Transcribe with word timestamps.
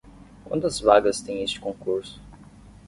Quantas 0.45 0.79
vagas 0.81 1.21
tem 1.21 1.43
este 1.43 1.59
concurso? 1.59 2.19